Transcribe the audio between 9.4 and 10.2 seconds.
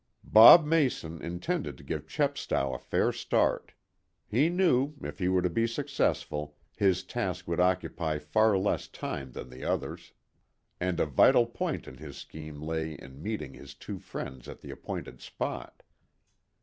the other's.